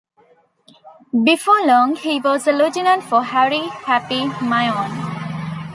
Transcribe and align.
Before 1.23 1.61
long, 1.67 1.95
he 1.95 2.19
was 2.19 2.47
a 2.47 2.51
lieutenant 2.51 3.03
for 3.03 3.21
Harry 3.23 3.67
"Happy" 3.85 4.25
Maione. 4.25 5.69